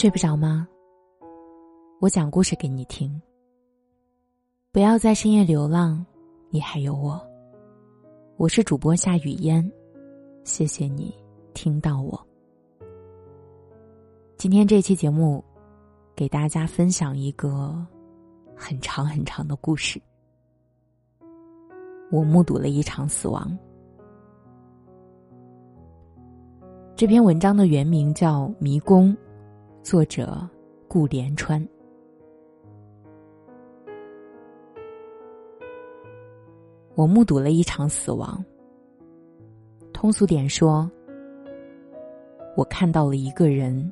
[0.00, 0.64] 睡不着吗？
[1.98, 3.20] 我讲故事给你听。
[4.70, 6.06] 不要在深夜流浪，
[6.50, 7.20] 你还有我。
[8.36, 9.68] 我是主播夏雨嫣，
[10.44, 11.12] 谢谢你
[11.52, 12.24] 听到我。
[14.36, 15.42] 今天这期节目，
[16.14, 17.84] 给大家分享一个
[18.54, 20.00] 很长很长的故事。
[22.12, 23.58] 我目睹了一场死亡。
[26.94, 29.12] 这篇文章的原名叫《迷宫》，
[29.82, 30.46] 作者
[30.86, 31.66] 顾连川。
[36.94, 38.44] 我目睹了一场死亡。
[39.92, 40.90] 通俗点说，
[42.56, 43.90] 我看到了一个人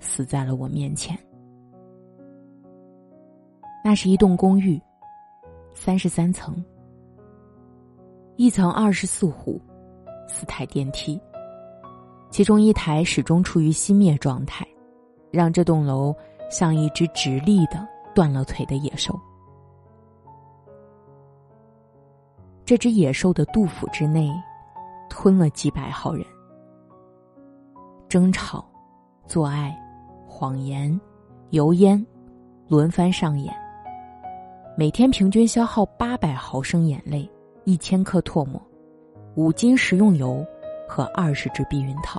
[0.00, 1.16] 死在了我面前。
[3.84, 4.80] 那是一栋公寓，
[5.74, 6.62] 三十三层，
[8.36, 9.60] 一层二十四户，
[10.26, 11.20] 四台电梯。
[12.30, 14.66] 其中一台始终处于熄灭状态，
[15.30, 16.14] 让这栋楼
[16.50, 19.18] 像一只直立的断了腿的野兽。
[22.64, 24.30] 这只野兽的肚腹之内，
[25.08, 26.24] 吞了几百号人。
[28.08, 28.64] 争吵、
[29.26, 29.78] 做爱、
[30.26, 31.00] 谎言、
[31.50, 32.04] 油烟，
[32.68, 33.54] 轮番上演。
[34.76, 37.30] 每天平均消耗八百毫升眼泪、
[37.64, 38.60] 一千克唾沫、
[39.34, 40.44] 五斤食用油。
[40.90, 42.18] 和二十只避孕套，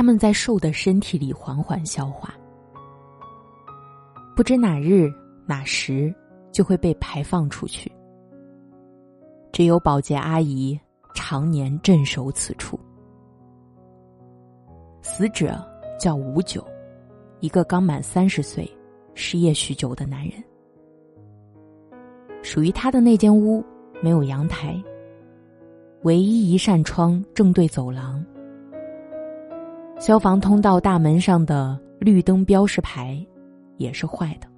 [0.00, 2.32] 他们在兽的身体里缓缓消化，
[4.34, 5.12] 不知哪日
[5.44, 6.10] 哪时
[6.50, 7.92] 就会被排放出去。
[9.52, 10.80] 只有保洁阿姨
[11.14, 12.80] 常年镇守此处。
[15.02, 15.62] 死者
[15.98, 16.66] 叫吴九，
[17.40, 18.66] 一个刚满三十岁、
[19.12, 20.42] 失业许久的男人。
[22.40, 23.62] 属于他的那间屋
[24.00, 24.82] 没有阳台。
[26.04, 28.24] 唯一一扇窗正对走廊，
[30.00, 33.22] 消防通道大门上的绿灯标识牌
[33.76, 34.48] 也是坏的，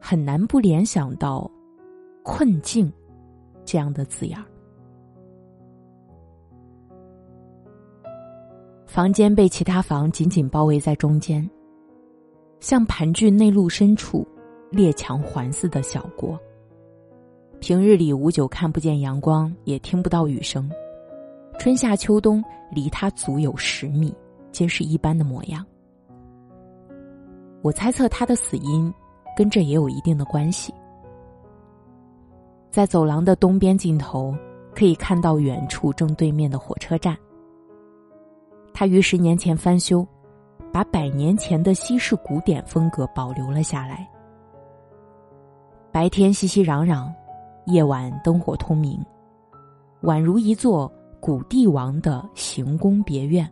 [0.00, 1.50] 很难不联想到
[2.22, 2.90] “困境”
[3.66, 4.44] 这样的字眼儿。
[8.86, 11.50] 房间被其他房紧紧包围在中间，
[12.60, 14.24] 像盘踞内陆深处、
[14.70, 16.38] 列强环似的小国。
[17.58, 20.70] 平日里，吴九看不见阳光，也听不到雨声。
[21.58, 24.14] 春夏秋冬，离他足有十米，
[24.50, 25.64] 皆是一般的模样。
[27.62, 28.92] 我猜测他的死因
[29.36, 30.74] 跟这也有一定的关系。
[32.70, 34.34] 在走廊的东边尽头，
[34.74, 37.16] 可以看到远处正对面的火车站。
[38.74, 40.06] 他于十年前翻修，
[40.72, 44.08] 把百年前的西式古典风格保留了下来。
[45.92, 47.12] 白天熙熙攘攘。
[47.66, 49.00] 夜晚灯火通明，
[50.02, 53.48] 宛如一座古帝王的行宫别院。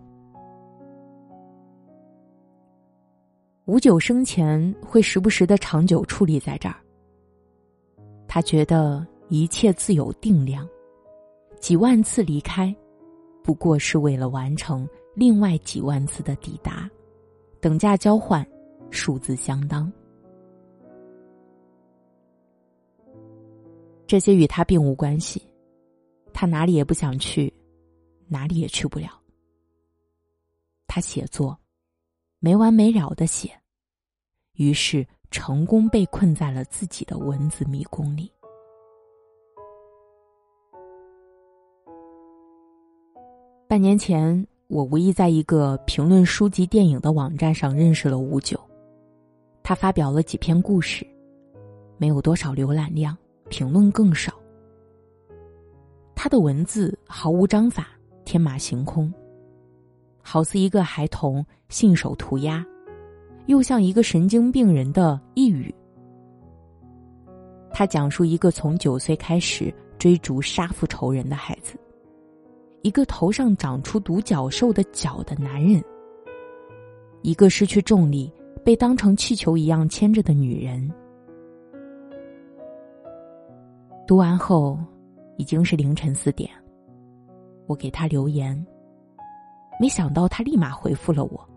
[3.65, 6.75] 吴九生前会时不时的长久矗立在这儿。
[8.27, 10.69] 他觉得一切自有定量，
[11.61, 12.75] 几万次离开，
[13.41, 16.91] 不过是为了完成另外几万次的抵达，
[17.61, 18.45] 等价交换，
[18.91, 19.91] 数字相当。
[24.09, 25.41] 这些与他并无关系，
[26.33, 27.53] 他哪里也不想去，
[28.31, 29.11] 哪里也去不了。
[30.87, 31.59] 他写作，
[32.39, 33.51] 没完没了的写，
[34.53, 38.33] 于是成功被困在了自己的文字迷宫里。
[43.69, 48.59] 半年前，我无意在一个评论书籍、电影的网站上认识了吴九，
[49.63, 51.07] 他发表了几篇故事，
[51.99, 53.17] 没有多少浏览量。
[53.49, 54.33] 评论更少。
[56.15, 57.89] 他的文字毫无章法，
[58.31, 59.13] 天马行空，
[60.23, 62.65] 好似一个孩童信手涂鸦，
[63.47, 65.75] 又像一个神经病人的呓语。
[67.73, 71.77] 他讲述一个从九岁开始追逐杀父仇人的孩子，
[72.83, 75.83] 一个头上长出独角兽的角的男人，
[77.23, 78.33] 一个失去重力
[78.65, 80.89] 被当成气球一样牵着的女人。
[84.07, 84.79] 读完后，
[85.37, 86.49] 已经是凌晨四点。
[87.71, 88.67] 我给他留言，
[89.79, 91.49] 没想到他立马回复了我。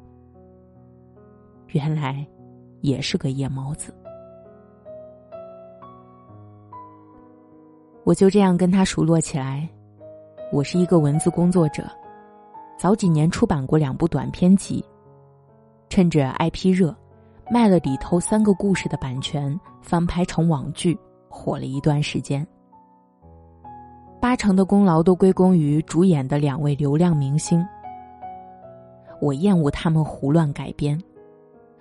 [1.69, 2.23] 原来，
[2.81, 3.91] 也是个夜猫子。
[8.03, 9.67] 我就这样跟他熟络起来。
[10.51, 11.83] 我是一个文字工作者，
[12.77, 14.85] 早几年出版过两部短篇集，
[15.89, 16.95] 趁着 IP 热，
[17.49, 20.95] 卖了里头三个故事的版权，翻拍成网剧。
[21.27, 22.47] 火了一段时间，
[24.23, 27.61] 八成的功劳都归功于主演的两位流量明星。
[29.19, 30.97] 我厌恶他们胡乱改编，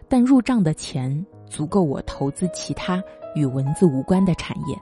[0.09, 3.00] 但入账的钱足够我投资其他
[3.37, 4.77] 与文字无关的产业。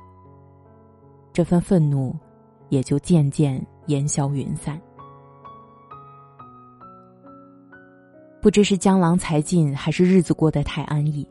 [1.35, 2.17] 这份愤怒
[2.71, 4.81] 也就渐渐烟消云散。
[8.41, 11.29] 不知是江郎才尽，还是日子过得太安逸，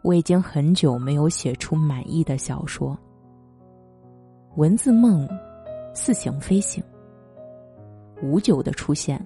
[0.00, 2.98] 我已经很久没有写出满意的小说。
[4.56, 5.28] 文字梦
[5.94, 6.82] 似醒非醒，
[8.22, 9.20] 五九的出现。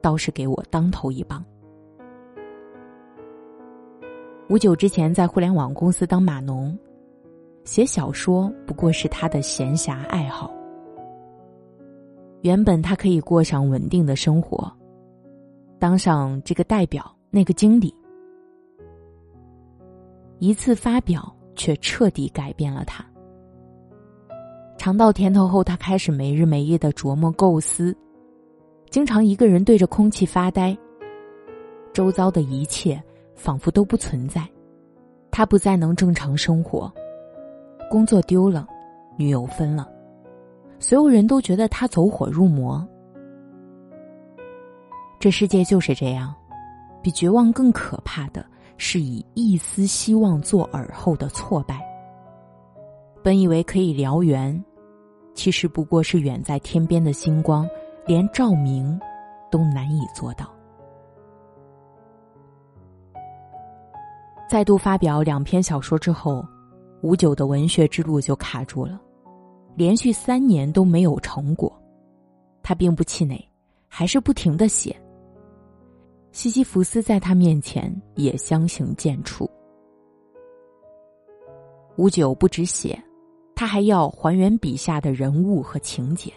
[0.00, 1.42] 倒是给我当头一棒。
[4.50, 6.78] 五九之前在互联网公司当码农，
[7.64, 10.52] 写小说不过是他的闲暇爱好。
[12.42, 14.70] 原本他可以过上稳定的生活，
[15.78, 17.94] 当上这个代表、那个经理。
[20.38, 23.02] 一次发表却彻底改变了他。
[24.84, 27.96] 尝到甜头后，他开始没日没夜的琢磨构思。
[28.90, 30.76] 经常一个人对着空气发呆，
[31.94, 33.02] 周遭的一切
[33.34, 34.46] 仿佛都不存在，
[35.30, 36.92] 他不再能正常生活，
[37.90, 38.68] 工作丢了，
[39.16, 39.90] 女友分了，
[40.78, 42.86] 所有人都觉得他走火入魔。
[45.18, 46.34] 这世界就是这样，
[47.00, 48.44] 比绝望更可怕的
[48.76, 51.80] 是以一丝希望做饵后的挫败。
[53.22, 54.62] 本以为可以燎原，
[55.34, 57.68] 其实不过是远在天边的星光。
[58.06, 59.00] 连照明
[59.50, 60.54] 都难以做到。
[64.46, 66.46] 再度发表两篇小说之后，
[67.00, 69.00] 吴九的文学之路就卡住了，
[69.74, 71.72] 连续三年都没有成果。
[72.62, 73.42] 他并不气馁，
[73.88, 74.94] 还是不停的写。
[76.30, 79.48] 西西弗斯在他面前也相形见绌。
[81.96, 83.02] 吴九不止写，
[83.56, 86.32] 他还要还原笔下的人物和情节。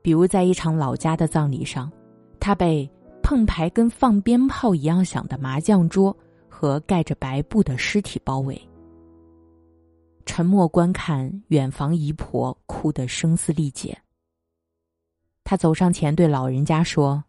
[0.00, 1.90] 比如，在一场老家的葬礼上，
[2.40, 2.88] 他被
[3.22, 6.16] 碰牌跟放鞭炮一样响的麻将桌
[6.48, 8.58] 和盖着白布的尸体包围，
[10.24, 13.96] 沉默观看远房姨婆哭得声嘶力竭。
[15.44, 17.22] 他走上前对老人家说：“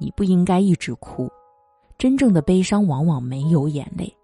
[0.00, 1.30] 你不应该一直哭，
[1.96, 4.14] 真正的悲伤往往没有眼泪。”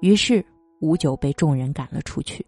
[0.00, 0.44] 于是，
[0.82, 2.44] 吴九被众人赶了出去。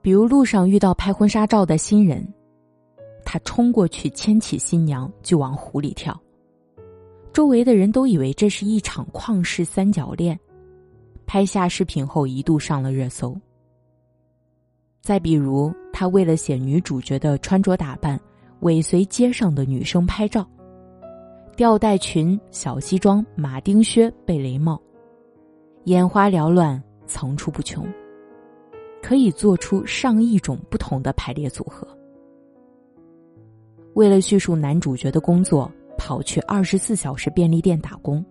[0.00, 2.26] 比如路上遇到拍婚纱照的新人，
[3.24, 6.18] 他冲过去牵起新娘就往湖里跳，
[7.32, 10.38] 周围的人都以为这是一场旷世三角恋，
[11.26, 13.36] 拍下视频后一度上了热搜。
[15.02, 18.18] 再比如，他为了写女主角的穿着打扮，
[18.60, 20.48] 尾随街上的女生拍照，
[21.56, 24.80] 吊带裙、小西装、马丁靴、贝雷帽，
[25.88, 27.86] 眼花缭乱，层出不穷。
[29.00, 31.88] 可以做出上亿种不同的排列组合。
[33.94, 38.22] 为了叙述男主角的工作，跑去二十四小时便利店打工，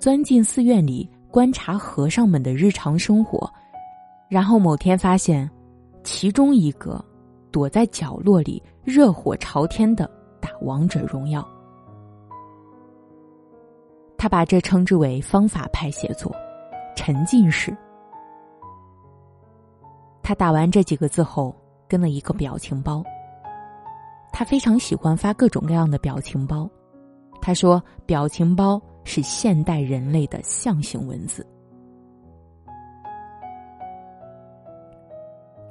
[0.00, 3.48] 钻进寺院里观察和尚们的日常生活，
[4.28, 5.48] 然后某天发现，
[6.02, 7.02] 其中一个
[7.52, 10.10] 躲在角落里热火朝天的
[10.40, 11.46] 打王者荣耀。
[14.16, 16.34] 他把这称之为方法派写作，
[16.98, 17.72] 沉浸式。
[20.20, 21.54] 他打完这几个字后，
[21.86, 23.04] 跟了一个表情包。
[24.32, 26.68] 他非常喜欢发各种各样的表情包。
[27.40, 31.46] 他说：“表情包是现代人类的象形文字。”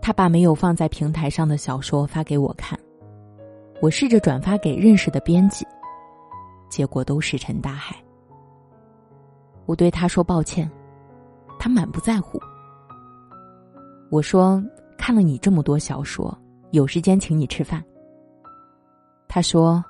[0.01, 2.79] 他把没有放在平台上的小说发给我看，
[3.81, 5.67] 我试着转发给认识的编辑，
[6.69, 7.97] 结果都石沉大海。
[9.65, 10.71] 我对他说抱歉，
[11.67, 12.39] 他满不在乎。
[14.09, 14.63] 我说
[14.97, 16.33] 看了你这么多小说，
[16.71, 17.83] 有时间请你吃饭。
[19.27, 19.83] 他说：“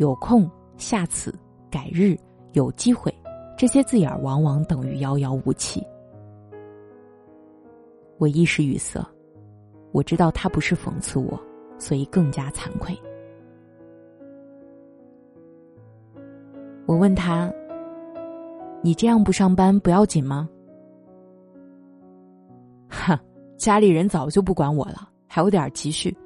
[0.00, 1.38] 有空、下次、
[1.70, 2.16] 改日、
[2.52, 3.14] 有机会，
[3.58, 5.86] 这些字眼儿往往等于遥遥无期。”
[8.16, 8.98] 我一时语塞，
[9.90, 11.38] 我知道他不是讽刺我，
[11.76, 12.98] 所以更加惭愧。
[16.86, 17.52] 我问他
[18.80, 20.48] ：“你这样不上班不要紧吗？”
[22.92, 23.18] 哈。
[23.56, 26.16] 家里人早就不管我了，还有点积蓄，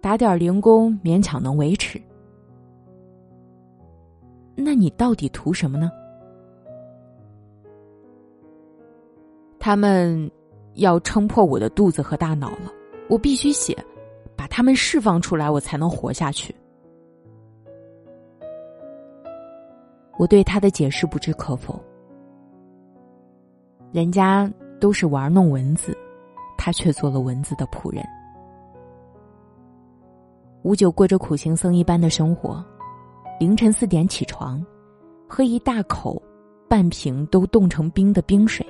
[0.00, 2.00] 打点零工勉强能维持。
[4.54, 5.90] 那你到底图什么呢？
[9.58, 10.30] 他们
[10.76, 12.72] 要撑破我的肚子和大脑了，
[13.10, 13.76] 我必须写，
[14.34, 16.54] 把他们释放出来，我才能活下去。
[20.16, 21.78] 我对他的解释不置可否，
[23.92, 25.94] 人家都是玩弄文字。
[26.66, 28.04] 他却做了文字的仆人。
[30.64, 32.60] 五九过着苦行僧一般的生活，
[33.38, 34.60] 凌晨四点起床，
[35.28, 36.20] 喝一大口
[36.68, 38.66] 半瓶都冻成冰的冰水，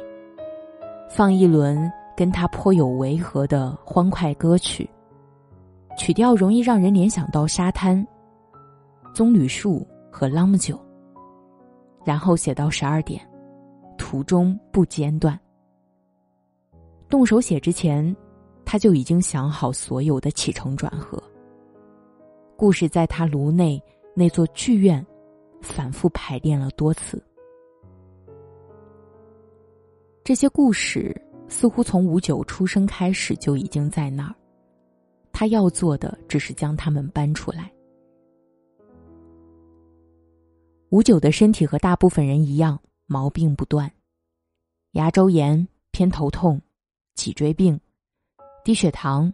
[1.09, 4.87] 放一轮跟他颇有违和的欢快歌曲，
[5.97, 8.07] 曲调容易让人联想到沙滩、
[9.15, 10.79] 棕榈树和朗姆酒。
[12.05, 13.27] 然后写到十二点，
[13.97, 15.41] 途中不间断。
[17.09, 18.15] 动手写之前，
[18.65, 21.23] 他就已经想好所有的起承转合。
[22.57, 23.83] 故事在他颅内
[24.15, 25.05] 那座剧院
[25.61, 27.23] 反复排练了多次。
[30.25, 31.15] 这些故事
[31.47, 34.35] 似乎从五九出生开始就已经在那儿，
[35.33, 37.71] 他要做的只是将它们搬出来。
[40.91, 43.89] 五九的身体和大部分人一样，毛病不断：
[44.93, 46.61] 牙周炎、偏头痛、
[47.17, 47.81] 脊椎病、
[48.63, 49.33] 低血糖、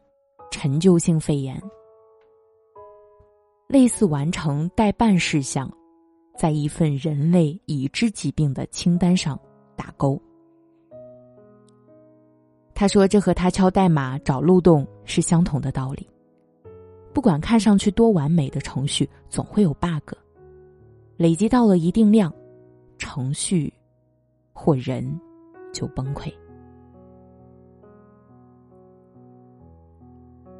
[0.52, 1.60] 陈旧性肺炎。
[3.66, 5.70] 类似完成待办事项，
[6.36, 9.38] 在一份人类已知疾病的清单上
[9.74, 10.20] 打勾。
[12.72, 16.08] 他说：“这和他敲代码找漏洞是相同的道理。
[17.12, 20.14] 不管看上去多完美的程序，总会有 bug。
[21.16, 22.32] 累积到了一定量，
[22.96, 23.72] 程序
[24.52, 25.20] 或人
[25.72, 26.32] 就崩溃。”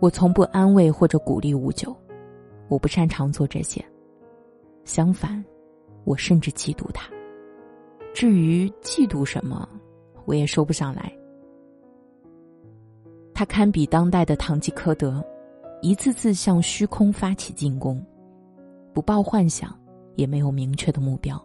[0.03, 1.97] 我从不安慰或者鼓励五九。
[2.67, 3.85] 我不擅长做这些，
[4.83, 5.45] 相反，
[6.03, 7.09] 我甚至嫉妒他。
[8.13, 9.69] 至于嫉妒什么，
[10.25, 11.13] 我也说不上来。
[13.33, 15.25] 他堪比当代的堂吉诃德，
[15.83, 18.05] 一次次向虚空发起进攻，
[18.93, 19.73] 不抱幻想，
[20.17, 21.41] 也没有明确的目标。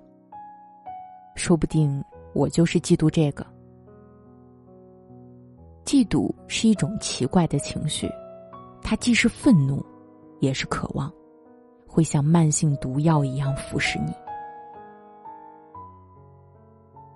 [1.36, 3.46] 说不定我就是嫉妒这个。
[5.86, 8.10] 嫉妒是一种奇怪的情绪，
[8.89, 9.86] 它既是愤怒。
[10.39, 11.12] 也是渴望，
[11.88, 14.13] 会像慢性毒药一样腐蚀你。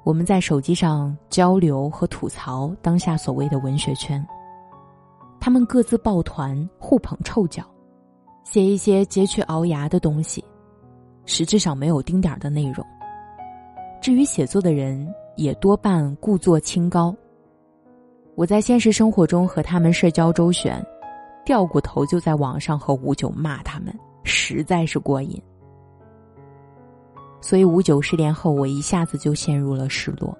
[0.03, 4.27] 我们在手机上交流和吐槽当下所谓的文学圈，
[5.39, 7.63] 他们各自抱团互捧臭脚，
[8.43, 10.43] 写一些佶屈熬牙的东西，
[11.27, 12.83] 实质上没有丁点儿的内容。
[14.01, 17.15] 至于写作的人，也多半故作清高。
[18.33, 20.83] 我在现实生活中和他们社交周旋。
[21.45, 23.93] 掉过头就在网上和五九骂他们，
[24.24, 25.41] 实在是过瘾。
[27.41, 30.38] 所以五九失联后，我一下子就陷入了失落。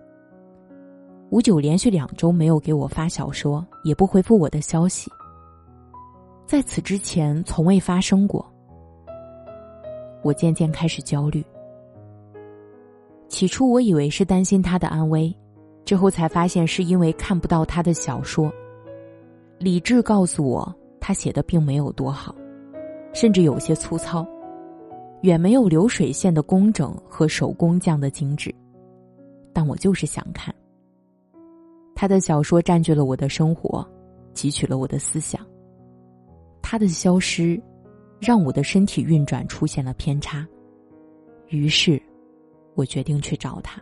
[1.31, 5.10] 五九连续两周没有给我发小说，也不回复我的消息。
[6.46, 8.46] 在此之前从未发生过。
[10.22, 11.43] 我渐渐开始焦虑。
[13.27, 15.36] 起初我以为是担心他的安危，
[15.84, 18.51] 之后才发现是因为看不到他的小说。
[19.58, 20.75] 理智告诉我。
[21.01, 22.34] 他写的并没有多好，
[23.12, 24.25] 甚至有些粗糙，
[25.24, 28.53] 远没有流水线的工整和手工匠的精致。
[29.51, 30.53] 但我就是想看。
[31.96, 33.86] 他的小说占据了我的生活，
[34.34, 35.46] 汲取了我的思想。
[36.62, 37.62] 他的消失，
[38.20, 40.48] 让我的身体运转出现了偏差。
[41.50, 42.01] 于是，
[42.75, 43.81] 我决定去找他。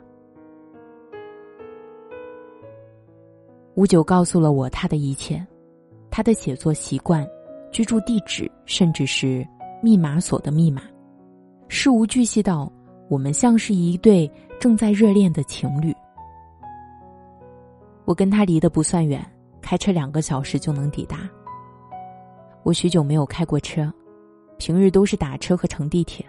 [3.76, 5.46] 五九告诉了我他的一切。
[6.12, 7.28] 他的写作习惯、
[7.72, 9.48] 居住地址，甚至是
[9.82, 10.82] 密码锁的密码，
[11.68, 12.72] 事无巨细到
[13.10, 15.96] 我们像是一对正在热恋的情侣。
[18.06, 19.24] 我跟他离得不算远，
[19.62, 21.30] 开车两个小时就能抵达。
[22.64, 23.92] 我许久没有开过车，
[24.58, 26.26] 平日都是打车和乘地铁，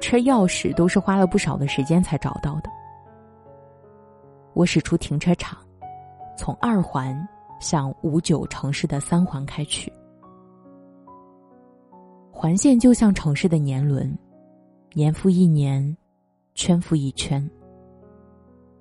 [0.00, 2.70] 车钥匙都是花了不少的时间才找到的。
[4.54, 5.58] 我驶出停车场，
[6.36, 7.28] 从二环。
[7.64, 9.90] 向五九城市的三环开去，
[12.30, 14.14] 环线就像城市的年轮，
[14.92, 15.96] 年复一年，
[16.54, 17.50] 圈复一圈。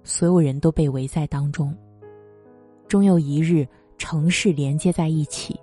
[0.04, 1.74] 所有人都被围在当中，
[2.90, 3.66] 终有一日，
[3.98, 5.58] 城市连接在一起，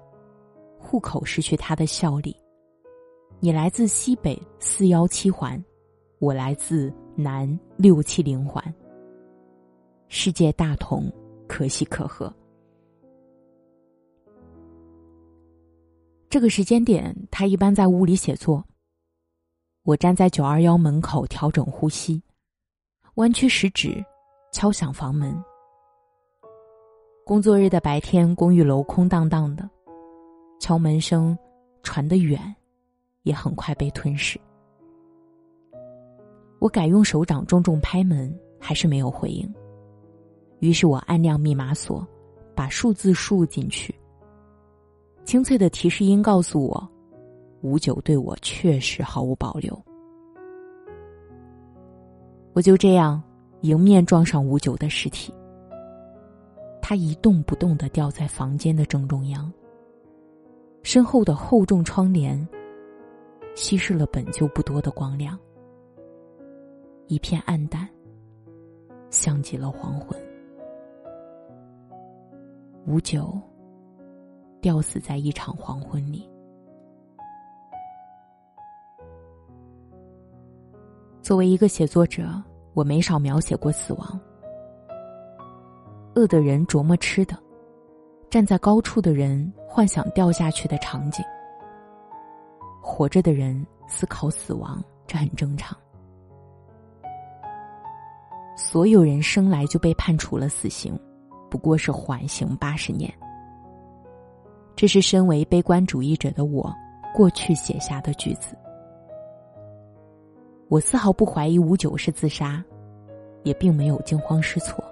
[0.78, 2.34] 户口失去它的效力。
[3.38, 5.62] 你来自西北四幺七环，
[6.20, 7.46] 我来自南
[7.76, 8.64] 六七零环。
[10.08, 11.12] 世界大同，
[11.46, 12.34] 可喜可贺。
[16.30, 18.64] 这个时间点，他一般在屋里写作。
[19.82, 22.22] 我站在九二幺门口调整呼吸，
[23.16, 24.00] 弯曲食指，
[24.52, 25.36] 敲响房门。
[27.26, 29.68] 工作日的白天，公寓楼空荡荡的，
[30.60, 31.36] 敲门声
[31.82, 32.40] 传得远，
[33.24, 34.40] 也很快被吞噬。
[36.60, 39.52] 我改用手掌重重拍门，还是没有回应。
[40.60, 42.06] 于是我按亮密码锁，
[42.54, 43.92] 把数字输入进去。
[45.24, 46.88] 清脆的提示音告诉我
[47.62, 49.80] ：“吴九对我确实毫无保留。
[52.52, 53.22] 我就这样
[53.60, 55.32] 迎面撞上吴九的尸体，
[56.82, 59.52] 他一动不动的吊在房间的正中央，
[60.82, 62.48] 身后的厚重窗帘
[63.54, 65.38] 稀释了本就不多的光亮，
[67.06, 67.88] 一片暗淡，
[69.10, 70.20] 像极了黄昏。
[72.86, 73.38] 吴九
[74.60, 76.28] 吊死在一场黄昏里。
[81.22, 82.42] 作为一个写作者，
[82.74, 84.20] 我没少描写过死亡。
[86.14, 87.36] 饿的人琢磨吃的，
[88.28, 91.24] 站在高处的人幻想掉下去的场景，
[92.82, 95.76] 活着的人思考死亡，这很正常。
[98.56, 100.98] 所有人生来就被判处了死刑，
[101.48, 103.12] 不过是缓刑八十年。
[104.80, 106.74] 这是身为悲观主义者的我
[107.14, 108.56] 过去写下的句子。
[110.70, 112.64] 我丝毫不怀疑吴九是自杀，
[113.42, 114.82] 也并没有惊慌失措。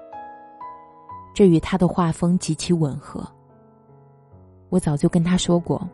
[1.35, 3.27] 这与他的画风极其吻合。
[4.69, 5.89] 我早就跟他说过，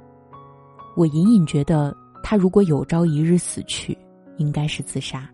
[0.97, 3.97] 我隐隐觉得他如果有朝一日死去，
[4.39, 5.31] 应该是自杀。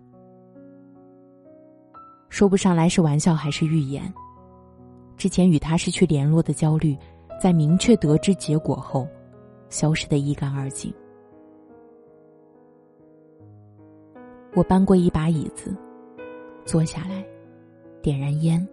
[2.29, 4.13] 说不上来是玩笑还是预言。
[5.17, 6.95] 之前与他失去联络的焦虑，
[7.41, 9.09] 在明确得知结果后，
[9.71, 10.93] 消失的一干二净。
[14.55, 15.75] 我搬过一把椅子，
[16.67, 17.25] 坐下来，
[18.03, 18.69] 点燃烟，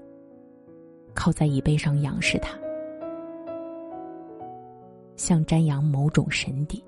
[1.13, 2.59] 靠在椅背上仰视他，
[5.15, 6.83] 像瞻仰某种神邸。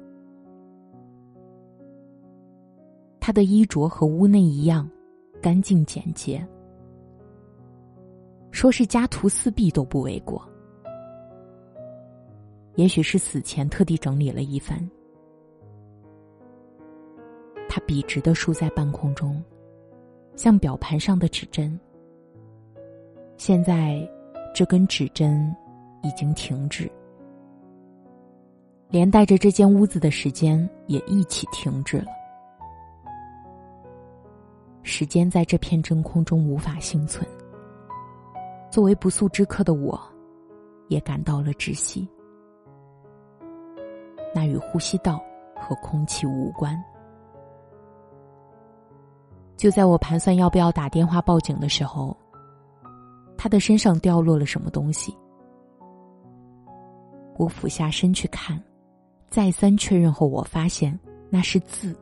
[3.21, 4.89] 他的衣着和屋内一样，
[5.41, 6.45] 干净简洁，
[8.51, 10.43] 说是家徒四壁都不为过。
[12.79, 14.79] 也许是死前特地整理了一番。
[17.67, 19.43] 他笔直的竖在半空中，
[20.33, 21.77] 像表盘上的指针。
[23.35, 24.09] 现在，
[24.55, 25.53] 这根指针
[26.03, 26.89] 已经停止，
[28.87, 32.07] 连带着这间屋子的时间也一起停止了。
[34.83, 37.27] 时间在这片真空中无法幸存。
[38.71, 39.99] 作为不速之客的我，
[40.87, 42.07] 也感到了窒息。
[44.33, 45.21] 那与呼吸道
[45.55, 46.81] 和空气无关。
[49.57, 52.15] 就在我盘算要不要打电话报警的时候，
[53.37, 55.15] 他的身上掉落了什么东西。
[57.37, 58.61] 我俯下身去看，
[59.29, 60.97] 再三确认后，我发现
[61.29, 61.97] 那是字，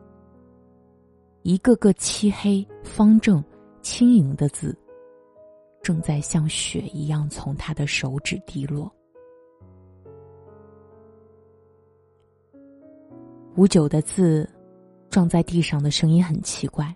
[1.43, 3.43] 一个个漆黑、方正、
[3.81, 4.77] 轻盈的字，
[5.81, 8.91] 正在像雪一样从他的手指滴落。
[13.57, 14.47] 五九的字
[15.09, 16.95] 撞在地上的声音很奇怪。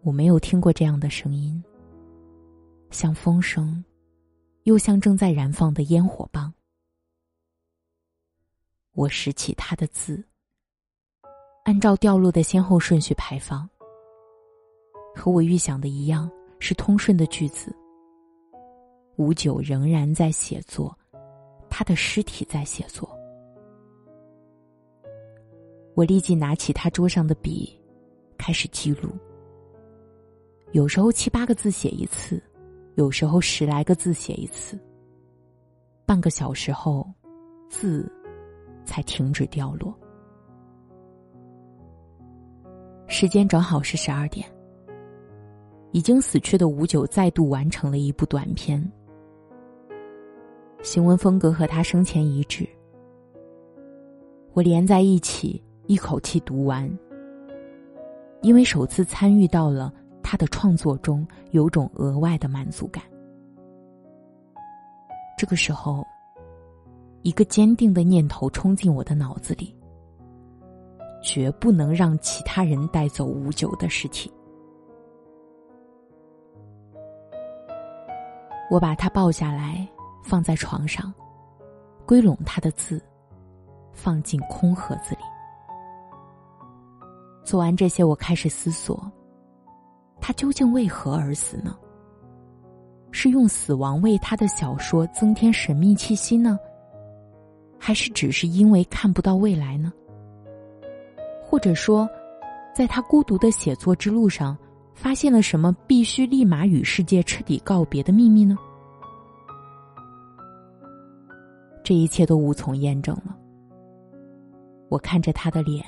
[0.00, 1.62] 我没有听过这样的声音，
[2.90, 3.84] 像风声，
[4.62, 6.50] 又像正在燃放的烟火棒。
[8.94, 10.24] 我拾起他的字，
[11.64, 13.68] 按照掉落的先后顺序排放。
[15.14, 17.70] 和我预想的一样，是通顺的句子。
[19.16, 20.98] 吴九仍然在写作，
[21.68, 23.06] 他的尸体在写作。
[25.94, 27.78] 我立即拿起他桌上的笔，
[28.36, 29.10] 开始记录。
[30.72, 32.42] 有时候七八个字写一次，
[32.96, 34.78] 有时候十来个字写一次。
[36.04, 37.08] 半个小时后，
[37.68, 38.10] 字
[38.84, 39.94] 才停止掉落。
[43.06, 44.46] 时间正好是十二点。
[45.92, 48.84] 已经死去的吴九再度完成了一部短篇，
[50.82, 52.68] 行文风格和他生前一致。
[54.54, 56.90] 我连在一起一口气读完，
[58.42, 59.92] 因为首次参与到了。
[60.26, 63.04] 他的创作中有种额外的满足感。
[65.36, 66.02] 这个时候，
[67.22, 69.76] 一个坚定的念头冲进我的脑子里：
[71.22, 74.32] 绝不能让其他人带走吴九的尸体。
[78.70, 79.86] 我把他抱下来，
[80.24, 81.12] 放在床上，
[82.06, 83.00] 归拢他的字，
[83.92, 85.23] 放进空盒子里。
[87.54, 89.08] 做完这些，我开始思索。
[90.20, 91.78] 他究竟为何而死呢？
[93.12, 96.58] 是用死亡为他的小说增添神秘气息呢，
[97.78, 99.92] 还是只是因为看不到未来呢？
[101.44, 102.08] 或者说，
[102.74, 104.58] 在他孤独的写作之路上，
[104.92, 108.58] 发现了什么必须立马与世界彻底告别的秘密呢？
[111.84, 113.38] 这一切都无从验证了。
[114.88, 115.84] 我看着他的脸，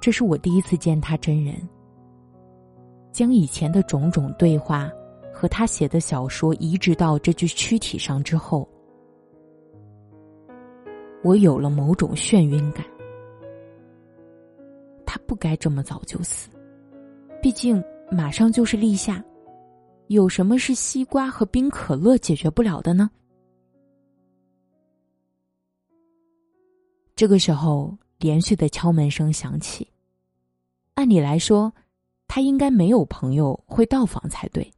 [0.00, 1.56] 这是我第一次见他真人。
[3.12, 4.90] 将以前的种种对话
[5.32, 8.68] 和他写的小说移植到这具躯体上之后，
[11.22, 12.84] 我有了某种眩晕感。
[15.04, 16.48] 他不该这么早就死，
[17.42, 17.82] 毕竟
[18.12, 19.22] 马上就是立夏，
[20.06, 23.10] 有什么是西瓜和冰可乐解决不了的呢？
[27.16, 29.88] 这个时候，连续的敲门声响起。
[30.94, 31.72] 按理来说，
[32.28, 34.72] 他应该没有朋友会到访才对。